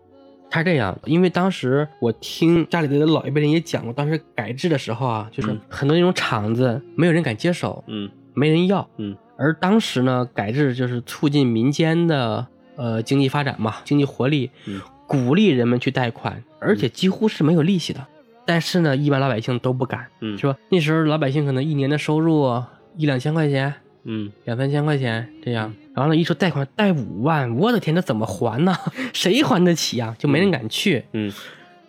[0.55, 8.87] 他是这样，因为当时我听家里的老一辈人也讲过，当时改制的时候啊，就是嗯很多那种厂子没有人敢接手，嗯没人要。
[8.95, 17.99] 嗯而当时呢，改制就是促进民间的呃经济发展嘛，经济活力，嗯鼓励人们去贷款，而且几乎是没有利息的。
[18.45, 20.55] 但是呢，一般老百姓都不敢，嗯是吧？
[20.69, 22.63] 那时候老百姓可能一年的收入
[22.95, 23.73] 一两千块钱，
[24.05, 25.73] 嗯两三千块钱这样。
[25.93, 28.75] 然后呢，一说贷款贷五万，我的天，这怎么还呢？
[29.13, 31.03] 谁还得起呀、就没人敢去。
[31.11, 31.31] 嗯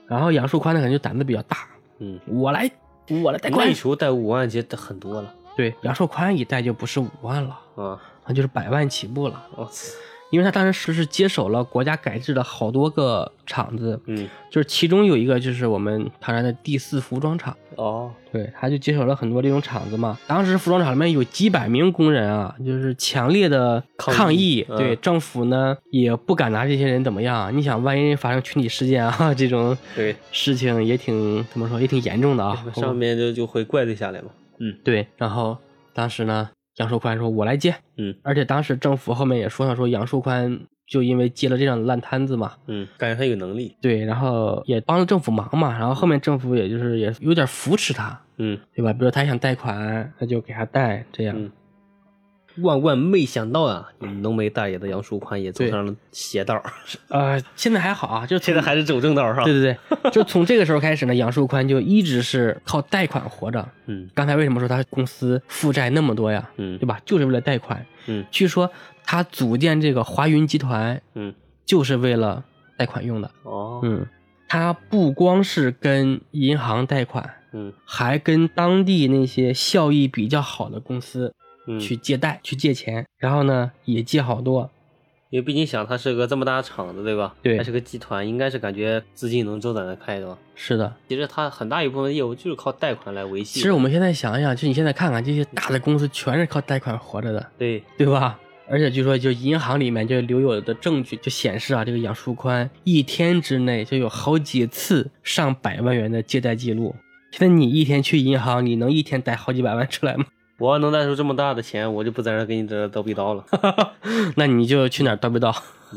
[0.08, 1.58] 然后杨树宽呢，可能就胆子比较大，
[1.98, 2.70] 嗯，我来，
[3.22, 3.74] 我来贷款那。
[3.74, 8.00] 时候贷五万其实很多了对，杨树宽一贷就不是五万了，啊！
[8.26, 9.42] 那就是百万起步了。
[9.56, 9.96] 我操，
[10.30, 20.18] 因为他当时是接手了国家改制的好多个厂子，嗯就是其中有一个就是我们唐山的第四服装厂，哦，对，他就接手了很多这种厂子嘛。
[20.26, 27.56] 当时服装厂里面有几百名工人啊，就是强烈的抗议抗议，嗯对政府呢也不敢拿这些人怎么样。
[27.56, 32.64] 你想，万一发生群体事件啊， 这种对，事情也挺怎么说，也挺严重的啊。
[32.74, 34.28] 上面就就会怪罪下来嘛。
[34.58, 35.56] 嗯对，然后
[35.92, 43.74] 当时呢，杨树宽说：“我来接。”嗯而且当时政府后面也说了，说杨树宽就因为接了这样的烂摊子嘛，嗯，感觉他有能力。
[43.80, 48.92] 对，然后也帮了政府忙嘛，然后后面政府也就是也有点扶持他，嗯对吧？
[48.92, 51.34] 比如他想贷款，那就给他贷，这样。
[51.36, 51.50] 嗯，
[52.62, 53.88] 万万没想到啊，
[54.22, 56.62] 浓眉大眼的杨树宽也走上了邪道儿，
[57.08, 59.44] 呃，现在还好啊，就从现在还是走正道儿是吧？
[59.44, 63.66] 对对对， 就从这个时候开始呢，杨树宽就一直是靠贷款活着。
[63.86, 66.50] 嗯刚才为什么说他公司负债那么多呀？
[66.56, 67.00] 嗯对吧？
[67.04, 67.84] 就是为了贷款。
[68.06, 68.70] 嗯据说
[69.04, 72.44] 他组建这个华云集团嗯，就是为了
[72.76, 73.30] 贷款用的。
[73.42, 74.06] 哦，嗯，
[74.48, 81.45] 他不光是跟银行贷款，嗯还跟当地那些效益比较好的公司嗯，
[81.80, 84.70] 去借贷、去借钱，然后呢也借好多。
[85.30, 87.34] 因为毕竟想他是个这么大的厂子，对吧？
[87.42, 90.38] 对还是个集团，应该是感觉资金能周转的开的吧？
[90.54, 93.58] 是的，其实他很大一部分业务就是靠贷款来维系。
[93.58, 98.38] 其实我们现在想一想，就你现在看看这些大的公司，全是靠贷款活着的，对，对吧？
[98.68, 106.94] 而且据说，就银行里面就留有的证据就显示啊，这个杨树宽一天之内就有好几次上百万元的借贷记录。
[107.32, 110.24] 现在你一天去银行，你能一天贷好几百万出来吗？
[110.58, 113.44] 我要能带出这么大的钱，我就不在这儿给你这叨逼叨了，
[114.36, 115.54] 那你就去哪儿叨逼叨？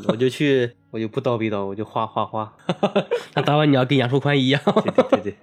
[0.08, 2.52] 我就去，我就不叨逼叨，我就花花花。
[3.36, 4.62] 那早晚你要跟杨树宽一样。
[4.65, 5.36] 对对对对，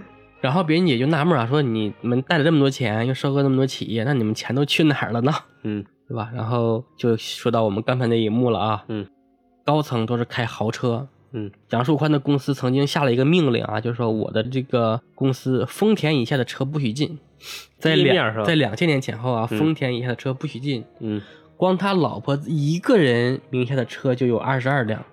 [0.40, 5.32] 然后别人也就纳闷啊，说你们带了这么多钱，又收购那么多企业，那你们钱都去哪儿了呢？
[5.62, 6.30] 嗯对吧？
[6.34, 9.06] 然后就说到我们刚才那一幕了啊，嗯
[9.64, 11.06] 高层都是开豪车。
[11.36, 17.18] 嗯杨树宽的公司曾经下了一个命令啊，就是说我的这个公司丰田以下的车不许进。
[17.78, 20.84] 在两在两千年前后啊，嗯丰田以下的车不许进。
[21.00, 21.20] 嗯，
[21.56, 25.04] 光他老婆一个人名下的车就有二十二辆，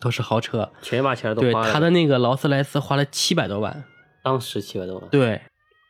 [0.00, 0.70] 都是豪车。
[0.82, 1.72] 全把钱都对，花了。
[1.72, 3.84] 他的那个劳斯莱斯花了七百多万。
[4.22, 5.08] 当时七百多万。
[5.10, 5.40] 对，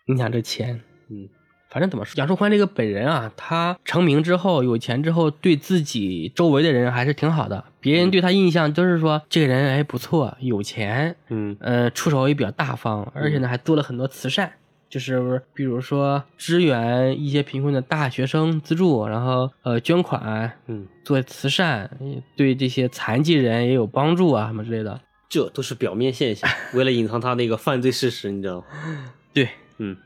[0.07, 0.81] 你想这钱，
[1.11, 1.29] 嗯
[1.71, 7.65] 反正怎么说，杨树宽这个本人啊，他成名之后有钱之后，对自己周围的人还是挺好的。
[7.81, 14.53] 别人对他印象就是说这个人哎不错，有钱，嗯呃，出手也比较大方，而且呢还做了很多慈善，
[14.95, 21.91] 就是比如说支援一些贫困的大学生资助，然后呃捐款嗯，做慈善，
[22.37, 25.01] 对这些残疾人也有帮助啊什么之类的。
[25.29, 28.67] 这都是表面现象，为了隐藏他那个犯罪事实，你知道吗？
[29.35, 29.97] 对，嗯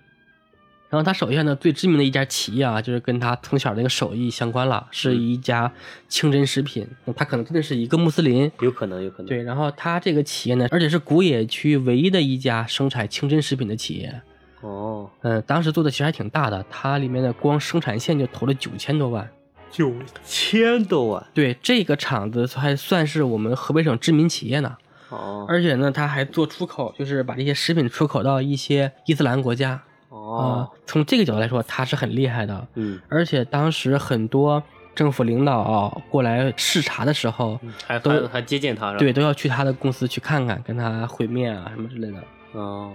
[0.88, 5.70] 然后他手下呢最知名的一家企业啊，就是跟他从小那个手艺相关了，是一家
[6.08, 6.88] 清真食品。
[7.04, 8.50] 那他可能真的是一个穆斯林。
[8.60, 9.26] 有可能，有可能。
[9.26, 14.22] 对，然后他这个企业呢，而且是古野区唯一的一家生产清真食品的企业。
[14.60, 19.28] 哦，嗯，当时做的其实还挺大的，它里面的光生产线就投了九千多万。
[19.70, 19.92] 九
[20.24, 21.26] 千多万。
[21.34, 24.76] 对，这个厂子还算是我们河北省知名企业呢。
[25.10, 29.80] 哦而且呢，它还做出口，就是把这些食品出口到一些伊斯兰国家。
[30.08, 32.66] 哦哦，从这个角度来说，他是很厉害的。
[32.74, 34.62] 嗯，而且当时很多
[34.94, 38.94] 政府领导啊过来视察的时候，还都还还接见他？
[38.96, 42.18] 对，都要去他的公司去看看，跟他会面啊什么之类的。
[42.52, 42.92] 哦，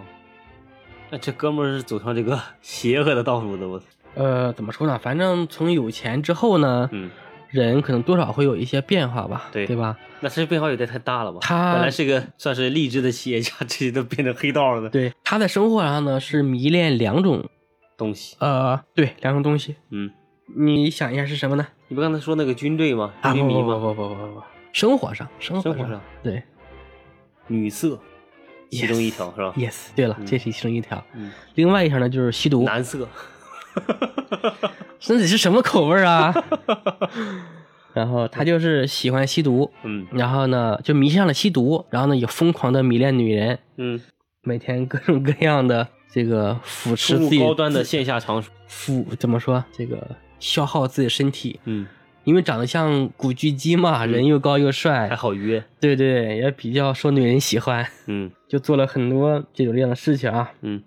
[1.13, 3.86] 那这哥们儿是走上这个邪恶的道路的，我操。
[4.15, 4.97] 呃，怎么说呢？
[4.97, 7.12] 反正从有钱之后呢，嗯，
[7.49, 9.95] 人可能多少会有一些变化吧，对对吧？
[10.21, 11.38] 那这变化有点太大了吧？
[11.43, 17.47] 他本来是个算是励志的企业家，这些都变成黑道了的对，他在生活上呢是迷恋两种，
[17.95, 18.36] 东西。
[18.39, 19.76] 呃，对，两种东西。
[19.91, 20.10] 嗯，
[20.58, 21.67] 你想一下是什么呢？
[21.89, 23.13] 你不刚才说那个军队吗？
[23.21, 23.49] 啊，不不？
[23.49, 26.41] 不不不不不，生活上，生活上对
[27.45, 27.99] 女色，
[28.81, 31.03] 其中一条是吧？，yes，对了，嗯这是其中一条。
[31.13, 33.07] 嗯，另外一条呢就是吸毒，男色。
[35.07, 36.33] 那得是什么口味儿啊？
[37.93, 43.99] 然后他就是喜欢吸毒，嗯然后呢就迷上了吸毒，然后呢也疯狂的迷恋女人，嗯，
[44.41, 48.51] 每天各种各样的这个腐蚀自己高端的线下场所。
[48.67, 51.86] 腐怎么说这个消耗自己身体，嗯，
[52.23, 55.09] 因为长得像古巨基嘛，人又高又帅。
[55.09, 55.63] 还，好约。
[55.79, 58.31] 对对，也比较受女人喜欢，嗯。
[58.47, 60.51] 就做了很多这种这样的事情啊。
[60.62, 60.81] 嗯。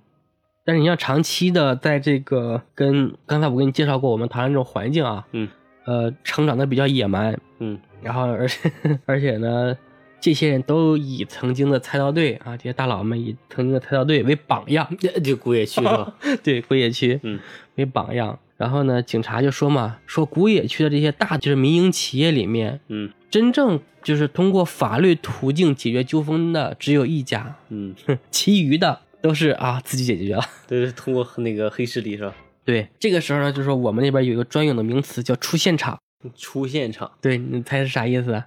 [0.65, 5.49] 但是你要长期的在这个跟刚才我给你介绍过我们唐山这种环境啊，嗯。
[5.85, 7.79] 呃，成长的比较野蛮，嗯。
[8.03, 8.71] 然后而且
[9.07, 9.77] 而且呢，
[10.21, 16.15] 这些人都以曾经的菜刀队啊，这些大佬们以曾经的菜刀队为榜样， 这就古野区是吧？
[16.43, 17.39] 对古野区嗯。
[17.77, 18.39] 为榜样。
[18.57, 27.95] 然后呢，警察就说嘛，说古野区的这些大就是民营企业里面，嗯真正就是通过法律途径解决纠纷的只有一家，嗯，
[28.31, 30.43] 其余的都是啊自己解决了。
[30.67, 32.35] 对，通过那个黑势力是吧？
[32.65, 35.99] 对，这个时候呢，就是说我们那边有一个专用的名词叫出现场。
[36.35, 38.43] 出现场对你猜是啥意思？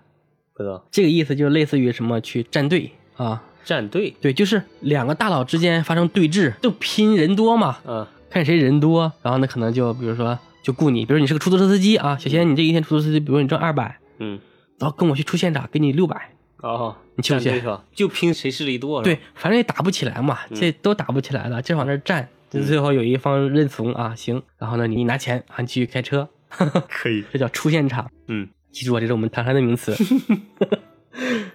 [0.54, 14.40] 不知道这个意思就类似于什么去站队啊，站队对，就是两个大佬之间发生对峙，就拼人多嘛，啊看谁人多，然后呢可能就比如说就雇你，比如你是个出租车司机啊，小贤你这一天出租车司机，比如你挣二百，嗯
[14.78, 17.62] 然后跟我去出现场，给你六百，哦，你去不去？
[17.94, 19.02] 就拼谁势力多？
[19.04, 26.30] 对，反正也打不起来嘛，这都打不起来了，就往那儿站，就最后有一方认怂啊，行，然后呢你拿钱啊，你继续开车，
[26.88, 27.24] 可以。
[27.34, 29.94] 这叫出现场，嗯，记住啊，这是我们唐山的名词，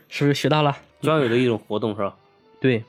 [0.08, 0.76] 是不是学到了？
[1.00, 2.14] 专有的一种活动是吧？
[2.60, 2.82] 对，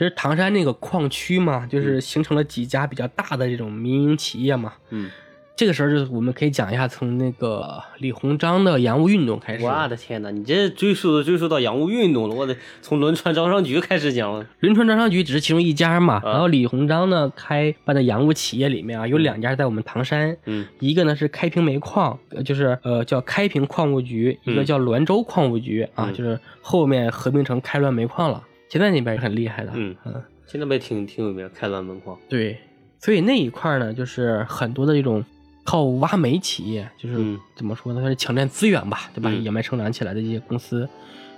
[0.00, 4.72] 其实唐山那个矿区嘛，就是形成了几家比较大的这种民营企业嘛。
[4.88, 5.10] 嗯，
[5.54, 9.64] 这个时候就是我们可以讲一下从那个李鸿章的洋务运动开始。
[9.66, 14.46] 我的天哪，你这追溯都追溯到洋务运动了，我得从轮船招商局开始讲了。
[14.60, 28.42] 轮船招商局只是其中一家嘛，啊然后李鸿章呢开办的洋务企业里面啊，有两家在我们唐山，嗯一个呢是开平煤矿，呃就是呃叫开平矿务局，一个嗯叫滦州矿务局啊，嗯就是后面合并成开滦煤矿了。
[28.70, 29.94] 现在那边也很厉害的，嗯。
[30.06, 32.16] 嗯，现在不也挺挺有名，开滦门矿。
[32.28, 32.58] 对，
[32.98, 35.22] 所以那一块儿呢，就是很多的这种
[35.64, 37.38] 靠挖煤企业，就是、嗯。
[37.54, 39.28] 怎么说呢，它是抢占资源吧，对吧？
[39.30, 39.42] 嗯。
[39.42, 40.88] 野蛮生长起来的这些公司，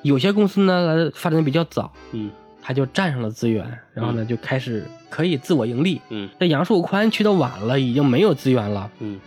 [0.02, 2.30] 有些公司呢来发展的比较早，嗯。
[2.64, 6.00] 它就占上了资源，然后呢就开始可以自我盈利。
[6.10, 6.28] 嗯。
[6.38, 9.18] 这杨树宽去的晚了，已经没有资源了，嗯，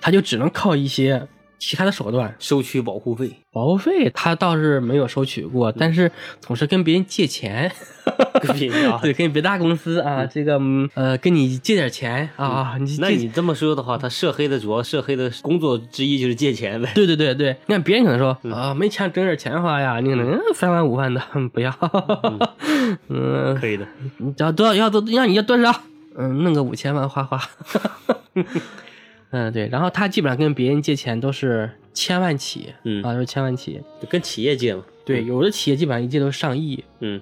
[0.00, 1.26] 他就只能靠一些
[1.58, 2.34] 其他的手段。
[2.38, 7.70] 收取保护费，保护费他倒是没有收取过，但是总是跟别人借钱！
[9.02, 16.90] 对，跟别大公司啊，这个嗯呃跟你借点钱啊，你借那你这么说的话，他涉黑的主要涉黑的工作之一就是借钱呗。
[16.94, 18.52] 对对对对，你看别人可能说嗯。
[18.52, 20.40] 啊、没钱整点钱花呀，你可能嗯。
[20.54, 21.72] 三万五万的嗯 不要，
[23.08, 23.86] 嗯，可以的。
[24.18, 25.72] 你只要多少要多让你要多少，
[26.16, 27.40] 嗯，弄个五千万花花，
[29.30, 34.82] 嗯对，然后他基本上跟别人借钱都是千万起，嗯啊都是千万起，就跟企业借嘛。
[35.04, 37.20] 对，有的企业基本上一借都上亿，嗯。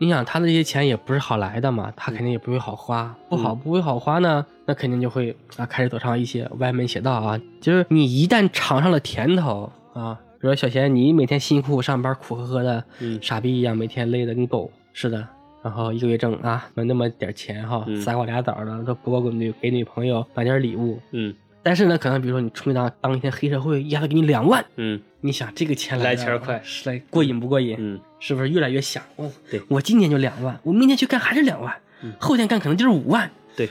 [0.00, 7.40] 你想他的这些钱也不是好来的嘛，他肯定也不会好花，不好不会好花呢，那肯定就会啊开始走上一些歪门邪道啊。
[7.60, 13.18] 就是你一旦尝上了甜头啊，比如说小贤，你每天辛辛苦苦上班，苦呵呵的，嗯。
[13.20, 15.26] 傻逼一样，每天累的跟狗似的，
[15.62, 21.00] 然后一个月挣啊那么点钱哈，嗯仨瓜俩枣的都不够给女给女朋友买点礼物。
[21.12, 27.76] 嗯但是呢，可能比如说你出去当当一天黑社会，一下子给你两万，嗯你想这个钱来钱快是来过瘾不过瘾？
[27.78, 29.30] 嗯是不是越来越想我？
[29.50, 33.68] 对我今年就两万，我明天去干还是两万，嗯后天干可能就是五万，对，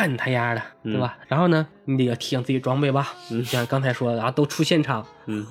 [0.00, 1.18] 干他丫的，嗯对吧？
[1.28, 5.46] 然后呢，你得要提醒自己装备吧，嗯像刚才说的，然后都出现场，嗯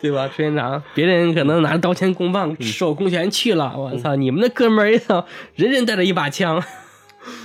[0.00, 0.26] 对吧？
[0.28, 6.60] 出现场，别人可能拿着刀枪棍棒、赤手空拳去了，我操，你们那哥们儿，操，人人带着一把枪。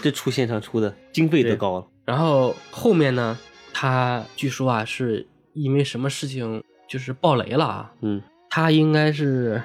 [0.01, 1.85] 这出现场出的经费都高了。
[2.05, 3.37] 然后后面呢，
[3.73, 9.61] 他据说啊，是因为什么事情就是爆雷了啊，嗯他应该是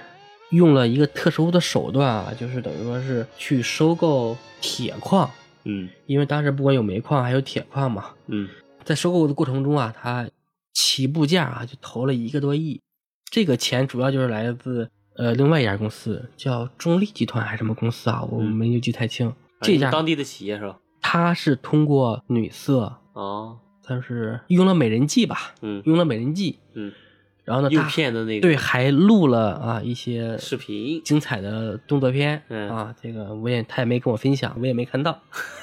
[0.51, 5.31] 用了一个特殊的手段啊，就是等于说是去收购铁矿，
[5.65, 5.89] 嗯。
[6.07, 8.49] 因为当时不管有煤矿还有铁矿嘛，嗯。
[8.85, 10.29] 在收购的过程中啊，他
[10.73, 12.81] 起步价啊就投了一个多亿，
[13.31, 19.29] 这个钱主要就是来自呃另外一家公司叫中立集团还是什么公司啊，我嗯没有记太清。
[19.29, 20.79] 啊这家当地的企业是吧？
[21.03, 25.83] 他是通过女色，啊，他是用了美人计吧，嗯。
[25.85, 26.93] 用了美人计，嗯，诱
[27.49, 35.19] 然后呢诱骗的那个对还录了啊一些视频，精彩的动作片、嗯啊，这个我也他也没跟我分享，我也没看到，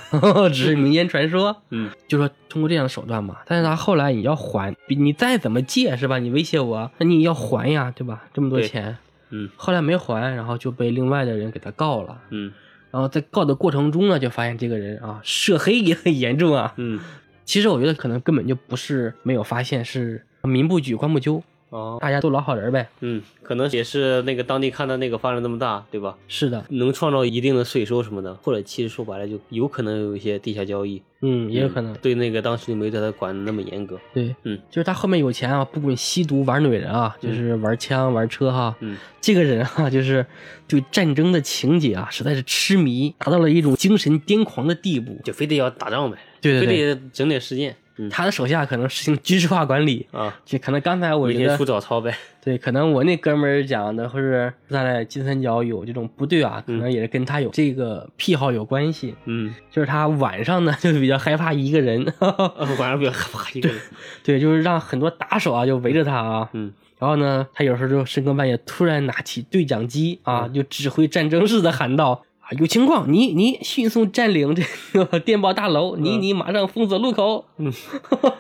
[0.50, 1.56] 只是民间传说。
[1.70, 6.18] 嗯就说通过这样的手段嘛，但是他后来你要还，你再怎么借是吧？
[6.18, 8.24] 你威胁我，那你要还呀，对吧？
[8.34, 8.98] 这么多钱，
[9.30, 12.20] 嗯后来没还，然后就被另外的人给他告了。
[12.32, 12.52] 嗯
[12.92, 16.74] 然后在告的过程中呢，就发现这个人啊涉黑也很严重啊。
[16.78, 16.98] 嗯，
[17.44, 21.44] 其实我觉得可能根本就不是没有发现，是民不举，官不究，
[21.76, 22.88] 哦，大家都老好人呗。
[23.02, 26.16] 嗯，可能也是那个当地看到那个发展那么大，对吧？
[26.28, 31.94] 是的，能创造一定的税收什么的，或者其实说白了就有可能有一些地下交易，嗯，也有可能。
[31.96, 34.00] 对那个当时就没对他管的那么严格。
[34.14, 38.76] 对，嗯就是他后面有钱啊，不管吸毒、玩女人啊，就是玩枪、玩车哈。
[38.80, 40.24] 嗯这个人啊， 就是
[40.68, 45.20] 对战争的情节啊，实在是痴迷，达到了一种精神癫狂的地步。
[45.24, 47.76] 就非得要打仗呗，对对对，非得整点事件。
[47.98, 52.14] 嗯他的手下可能实行军事化管理，啊，就可能刚才我觉得出早操呗。
[52.44, 59.16] 对，可能我那哥们儿讲的，或者咱俩金三角有这种部队啊，可能也是跟他有这个癖好有关系。
[59.26, 63.78] 嗯，就是他晚上呢，就比较害怕一个人，呃 晚上比较害怕一个人。
[64.24, 66.50] 对，就是让很多打手啊就围着他啊。
[66.54, 74.64] 嗯然后呢，他有时候就深更半夜突然拿起对讲机啊，就指挥战争似的喊道：“啊，有情况，你你迅速占领这
[75.06, 77.74] 个 电报大楼，你嗯你马上封锁路口。”嗯，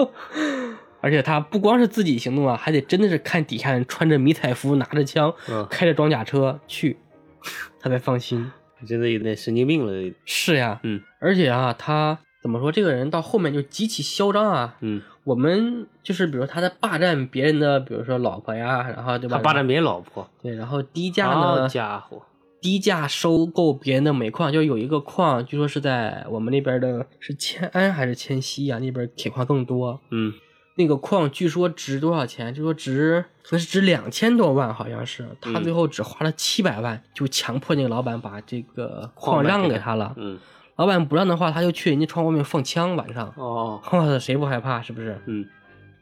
[1.02, 6.98] 而且他不光是自己行动啊，还得真的是看底下人穿着迷彩服，拿着枪，嗯，开着装甲车去，
[7.80, 8.52] 他才放心。
[8.86, 10.14] 真的有点神经病了。
[10.26, 12.72] 是呀，嗯而且啊，他怎么说？
[12.72, 14.76] 这个人到后面就极其嚣张啊。
[14.82, 19.38] 嗯，我们就是比如说他在霸占别人的，比如说老婆呀，然后对吧？
[19.38, 20.30] 他霸占别人老婆。
[20.44, 22.22] 对，然后低价好呢，家伙，
[22.66, 28.80] 低价收购别人的煤矿，就是有一个矿，据说是在我们那边的是迁安还是迁西啊？
[28.80, 30.02] 那边铁矿更多。
[30.10, 30.34] 嗯
[30.76, 32.52] 那个矿据说值多少钱？
[32.52, 35.24] 据说值可能是值两千多万，好像是。
[35.40, 40.16] 他嗯最后只花了七百万，就强迫那个老板把这个矿让给他了。
[40.18, 40.40] 嗯，
[40.78, 44.82] 老板不让的话，他就去人家窗外面放枪，晚上，哦， 哇，谁不害怕？
[44.82, 45.22] 是不是？
[45.28, 45.46] 嗯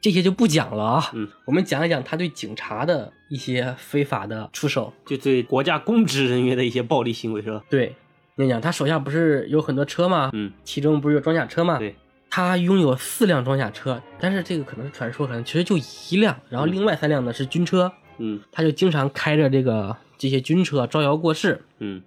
[0.03, 1.09] 这些就不讲了啊。
[1.13, 4.91] 嗯，我们讲一讲他对警察的一些非法的出手。
[5.05, 7.63] 就对国家公职人员的一些暴力行为是吧？
[7.69, 7.95] 对，
[8.35, 10.29] 你讲他手下不是有很多车吗？
[10.33, 11.79] 嗯，其中不是有装甲车吗？
[11.79, 11.95] 对，
[12.29, 21.63] 他拥有四辆装甲车，但是这个可能是传说，可能其实就一辆，然后另外三辆呢是军车，嗯他就经常开着这个这些军车招摇过市。
[21.79, 22.03] 嗯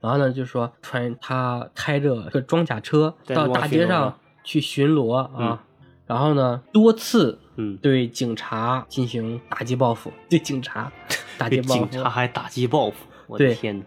[0.00, 5.64] 然后呢，就说穿他开着个装甲车到大街上去巡逻啊，
[6.10, 10.90] 然后呢多次嗯，对警察进行打击报复， 对警察
[11.38, 11.86] 打击报复。
[11.86, 12.96] 警察还打击报复，
[13.28, 13.84] 我的天哪！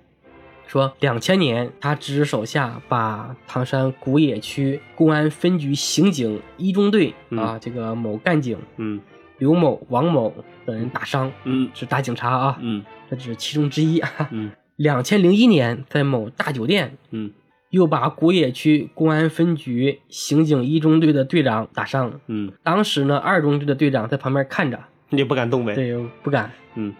[0.65, 9.01] 说两千年，他指使手下把唐山古冶区公安分局刑警一中队、啊，这个某干警嗯。
[9.39, 10.33] 刘某、王某
[10.65, 11.69] 等人打伤，嗯。
[11.73, 12.85] 是打警察啊，嗯。
[13.09, 14.29] 这只是其中之一啊。
[14.31, 14.49] 嗯。
[14.77, 17.31] 两千零一年，在某大酒店嗯
[17.73, 22.19] 又把古冶区公安分局刑警一中队的队长打伤了。
[22.27, 25.73] 嗯，当时呢，二中队的队长在旁边看着，你也不敢动呗？
[25.73, 26.51] 对，不敢。
[26.75, 26.93] 嗯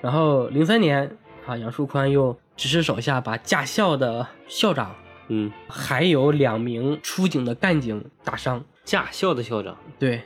[0.00, 4.94] 然后零三年啊，杨树宽又指使手下把驾校的校长
[5.26, 8.64] 嗯，还有两名出警的干警打伤。
[8.84, 10.22] 驾校的校长对，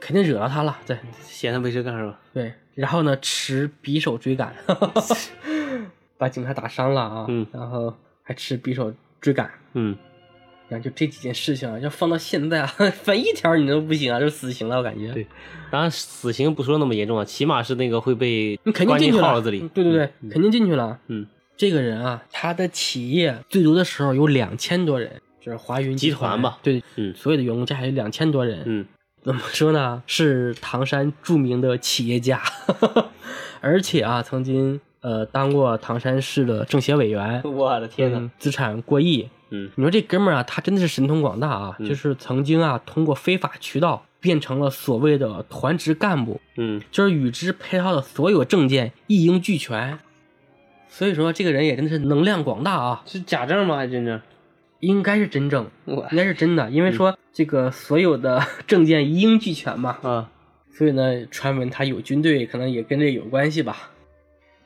[0.00, 0.76] 肯定惹到他了。
[0.84, 2.18] 对嫌他没事干是吧？
[2.34, 4.52] 对，然后呢，持匕首追赶，
[6.18, 7.26] 把警察打伤了啊。
[7.28, 9.50] 嗯然后还持匕首追赶。
[9.72, 9.96] 嗯，
[10.68, 12.66] 然后就这几件事情啊，要放到现在啊，
[13.02, 15.10] 反一条你都不行啊，就是死刑了，我感觉。
[15.12, 15.26] 对
[15.70, 19.40] 当然死刑不说那么严重啊，起码是那个会被你肯定关进去了。
[19.40, 19.70] 子里嗯。
[19.72, 20.98] 对对对，嗯肯定进去了。
[21.06, 21.26] 嗯，
[21.56, 28.62] 这个人啊，他的企业最多的时候有两千多人，就是华云集团团吧对，嗯所有的员工加起来有两千多人。
[28.66, 28.84] 嗯
[29.22, 30.02] 怎么说呢？
[30.08, 32.42] 是唐山著名的企业家，
[33.62, 37.42] 而且啊，曾经呃当过唐山市的政协委员。
[37.44, 39.28] 我的天嗯，资产过亿。
[39.50, 41.76] 嗯你说这哥们儿啊，他真的是神通广大啊！
[41.78, 49.98] 嗯就是曾经啊，通过非法渠道变成了所谓的团职干部，嗯就是与之配套的所有证件一应俱全。
[50.88, 53.86] 所以说，这个人也真的是能量广大啊，是假证吗？
[53.86, 54.20] 真证？
[54.80, 60.30] 应该是真证，我应该是真的，因为说这个所有的 证件一应俱全嘛，啊
[60.72, 63.90] 所以呢，传闻他有军队，可能也跟这有关系吧。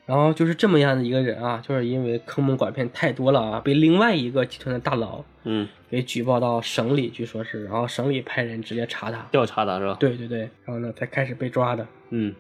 [0.07, 9.19] 然后就是这么样的一个人啊，就是因为坑蒙拐骗太多了啊，被另外一个集团的大佬嗯，给举报到省里，据说是，然后省里派人直接查他。
[9.33, 11.87] 调查他是吧？，对对对，然后呢才开始被抓的。
[12.11, 12.33] 嗯，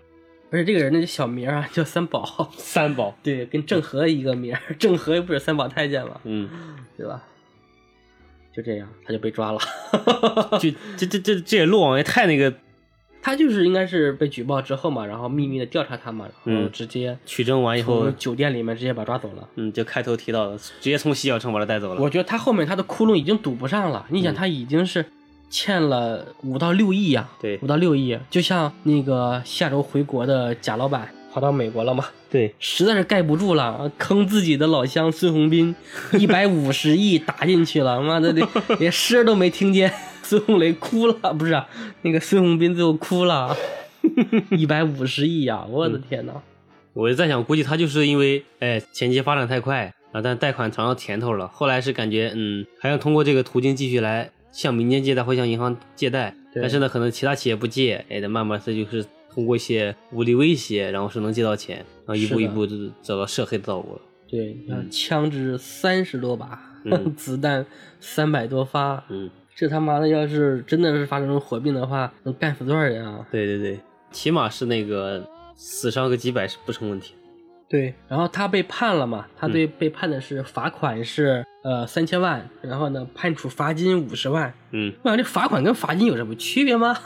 [0.51, 6.49] 而且这个人的小名啊叫三宝，三宝， 对，跟郑和一个名儿， 郑和又不是三宝太监嘛，嗯，
[6.97, 7.21] 对吧？
[8.55, 9.59] 就这样，他就被抓了。
[10.61, 12.55] 就 这这这这也落网也太那个
[13.27, 19.49] 他就是应该是被举报之后嘛，然后秘密的调查他嘛，然后嗯直接取证完以后从，酒店里面直接把他抓走了。
[19.57, 22.01] 嗯，就开头提到的，直接从洗脚城把他带走了。
[22.01, 24.07] 我觉得他后面他的窟窿已经堵不上了。
[24.11, 25.05] 你想，嗯他已经是
[25.51, 35.77] 欠了五到六亿呀、对五到六亿，就像那个下周回国的贾老板跑到美国了嘛，对，实在是盖不住了，坑自己的老乡孙宏斌，
[36.19, 38.49] 一百五十亿打进去了，妈的连
[38.81, 39.93] 连声都没听见，
[40.25, 41.69] 孙红雷哭了，不是、啊、
[42.01, 43.55] 那个孙宏斌最后哭了，
[44.53, 46.33] 一百五十亿呀，我的天呐！
[46.95, 59.05] 我就在想，估计他就是因为哎前期发展太快啊，但贷款尝到甜头了，后来是感觉嗯还要通过这这个途径继续来向民间借贷或向银行借贷，但是呢，可能其他企业不借，哎，得慢慢这就是
[59.37, 64.01] 通过一些武力威胁，然后是能借到钱，然后一步一步就走到涉黑的道路了。
[64.27, 67.65] 对，你看嗯枪支三十多把， 嗯子弹
[68.01, 73.27] 三百多发，嗯，这他妈的要是真的是发生火并的话，能干死多少人啊？
[73.31, 73.79] 对对对，
[74.11, 75.23] 起码是那个
[75.55, 77.15] 死伤个几百是不成问题。
[77.69, 84.55] 对，然后他被判了嘛，他对被判的是罚款是、呃三千万，然后呢判处罚金五十万。
[84.71, 86.97] 嗯，我想这罚款跟罚金有什么区别吗？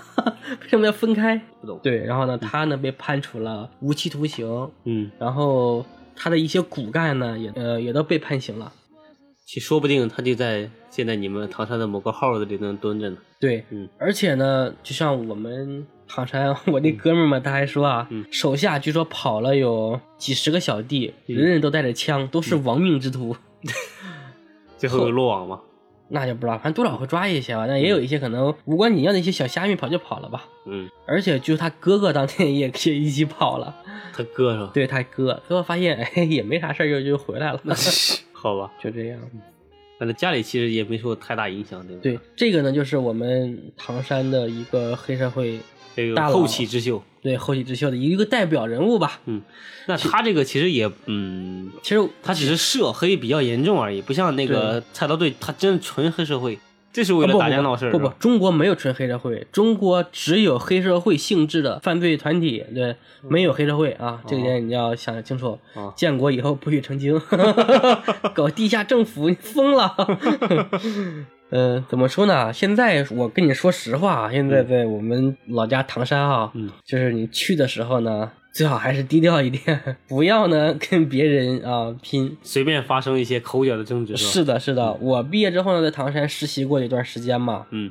[0.63, 1.41] 为什么要分开？
[1.61, 1.79] 不懂。
[1.83, 8.73] 对，然后呢，他呢被判处了无期徒刑，嗯，然后他的一些骨干呢也呃也都被判刑了。
[9.47, 13.17] 其说不定他就在现在你们唐山的某个号子里能蹲着呢。
[13.41, 23.37] 对，嗯而且呢，就像我们唐山 我那哥们儿嘛，他还说啊，嗯手下据说跑了有几十个小弟，嗯人人都带着枪，都是亡命之徒。
[24.79, 25.61] 最后有落网吗？
[26.11, 30.45] 那就不知道，反正多少会抓一些吧，但也有一些可能无关紧要的一些小虾米跑就跑了吧。
[30.67, 33.75] 嗯，而且就他哥哥当天也也一起跑了，
[34.13, 34.71] 他哥是吧？
[34.75, 37.61] 对他哥，最后发现哎也没啥事儿就就回来了，
[38.33, 39.19] 好吧，就这样。
[40.01, 42.01] 反正家里其实也没受太大影响，对吧？
[42.03, 45.61] 对，这个呢就是我们唐山的一个黑社会，
[46.17, 47.03] 大个后起之秀。
[47.21, 49.21] 对后起之秀的一个代表人物吧。
[49.27, 49.43] 嗯，
[49.87, 56.59] 那他这个其实也，嗯，其实他只是涉黑比较严重而已，不像那个菜刀队，他真的纯黑社会，
[56.93, 57.93] 这是为了打架闹事儿。
[57.93, 65.59] 不不中国没有纯黑社会，中国只有黑社会性质的犯罪团体，对，没有黑社会啊，这个点你要想清楚。
[65.75, 67.21] 哦建国以后不许成精，
[68.35, 69.95] 搞地下政府，你疯了。
[71.51, 72.53] 嗯， 怎么说呢？
[72.53, 82.37] 现在我跟你说实话啊，现在在我们老家唐山啊，嗯就是你去的时候呢，最好还是低调一点，不要呢跟别人啊拼。
[82.43, 87.91] 随便发生一些口角的争执，是的，是的，我毕业之后呢，在唐山实习过一段时间嘛，嗯，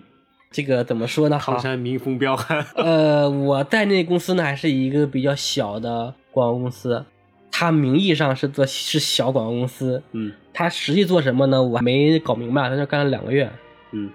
[0.51, 1.39] 这个怎么说呢？
[1.41, 2.65] 唐山民风彪悍。
[2.75, 7.05] 呃，我在那公司呢，还是一个比较小的广告公司，
[7.49, 11.63] 它名义上是做是小广告公司，嗯它实际做什么呢？
[11.63, 13.49] 我还没搞明白，在那干了两个月。
[13.91, 14.09] 嗯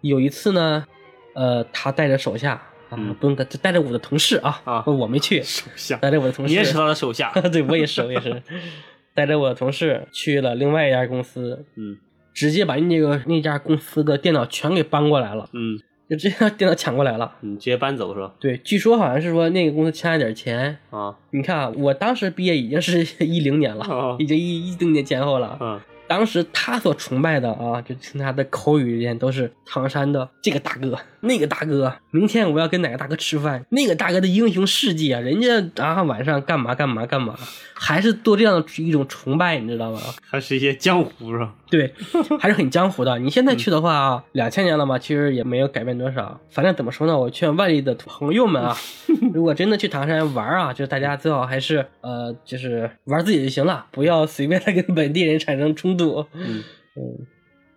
[0.00, 0.86] 有一次呢，
[1.34, 2.62] 呃，他带着手下啊，
[2.92, 7.30] 嗯不用带，带着我的同事啊，啊我没去， 手下，带着我的同事，你也是他的手下。
[7.52, 8.42] 对我也是，我也是，
[9.14, 11.96] 带着我的同事去了另外一家公司，嗯
[12.34, 15.78] 直接把那个那家公司的电脑全给搬过来了，嗯
[16.08, 17.32] 就直接把电脑抢过来了。
[17.40, 18.32] 嗯，直接搬走是吧？
[18.38, 20.78] 对，据说好像是说那个公司欠了点钱。
[20.90, 25.56] 啊你看啊，我当时毕业已经是一零年了，哦已经一一零年前后了。
[25.60, 31.92] 嗯当时他所崇拜的啊，就听他的口语里面都是唐山的这个大哥、那个大哥。
[32.10, 37.36] 明天我要跟哪个大哥吃饭，那个大哥的英雄事迹啊，人家啊晚上干嘛干嘛干嘛，
[37.74, 40.00] 还是做这样的一种崇拜，你知道吗？
[40.22, 41.54] 还是一些江湖上？
[41.70, 41.92] 对，
[42.38, 43.18] 还是很江湖的。
[43.18, 46.40] 你现在去的话啊，两千年了嘛，其实也没有改变多少。
[46.50, 48.76] 反正怎么说呢，我劝外地的朋友们啊，
[49.34, 56.24] 如果真的去唐山玩啊，就是大家最好还是呃，就是玩自己就行了，不要随便的跟本地人产生冲突。
[56.34, 56.62] 嗯
[56.96, 57.26] 嗯，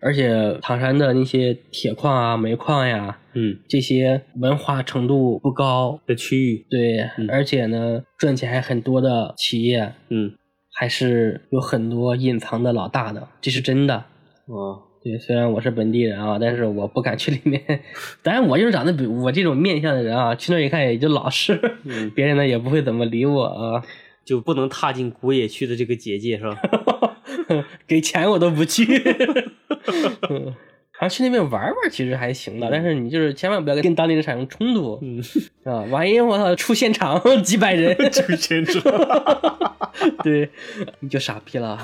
[0.01, 10.31] 而且唐山的那些铁矿啊、煤矿呀，嗯，这些文化程度不高，的区域，对，嗯而且呢，赚钱还很多的企业，嗯
[10.79, 14.05] 还是有很多隐藏的老大的，这是真的。
[14.45, 17.61] 哦对，虽然我是本地人啊，但是我不敢去里面。
[18.23, 23.83] 当然，我就是长得比我这种面相的人啊，去那一看也就老实，嗯，别人呢也不会怎么理我啊。
[24.23, 26.57] 就不能踏进古野区的这个结界是吧？
[27.85, 28.85] 给钱我都不去。
[30.99, 35.23] 嗯好像去那边玩玩其实还行的，但是你就是千万不要跟当地人产生冲突嗯，
[35.63, 35.79] 啊！
[35.89, 38.81] 万一我操出现场几百人，出现场。
[40.23, 40.49] 对，
[40.99, 41.79] 你就傻逼了。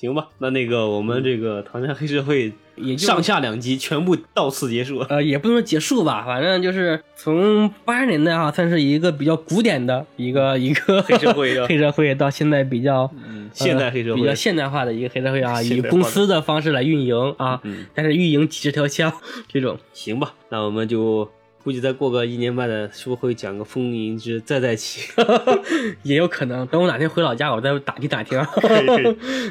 [0.00, 5.00] 行吧，那那个我们这个唐山黑社会也就上下两集全部到此结束。
[5.10, 14.14] 呃，也不能说结束吧，反正就是从八十年代啊，算是一个比较古典的一个一个黑社会啊 黑社会到现在比较嗯，现代黑社会。
[14.14, 17.84] 呃比较现代化的一个黑社会啊， 以公司的方式来运营啊，嗯。
[17.94, 19.12] 但是运营几十条枪
[19.48, 21.28] 这种，行吧，那我们就
[21.70, 25.08] 估计再过个一年半的，是不是会讲个风云之再再起？
[26.02, 26.66] 也有可能。
[26.66, 28.36] 等我哪天回老家，我再打听打听。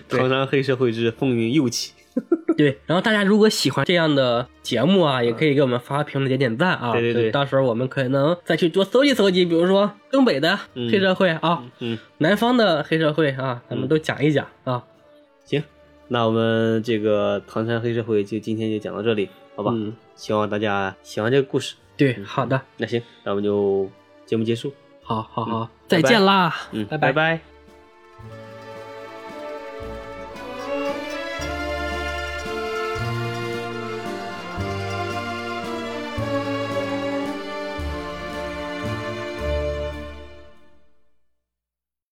[0.09, 1.93] 唐山黑社会之风云又起。
[2.57, 6.91] 对，然后大家如果喜欢这样的节目啊，也可以给我们发评论、点点赞啊。
[6.91, 14.83] 对对对到时候我们可能再去多搜集搜集，比如说东北的嗯黑社会啊，嗯，南方的黑社会啊，咱们都讲一讲啊。
[15.45, 15.63] 行，
[16.09, 19.71] 那我们这个唐山黑社会就今天就讲到这里，好吧？
[19.73, 21.75] 嗯，希望大家喜欢这个故事。
[21.99, 23.89] 对，好的，那行，那我们就
[24.25, 24.73] 节目结束。
[25.03, 27.11] 好好好，再见啦，嗯，拜拜。
[27.11, 27.48] 拜拜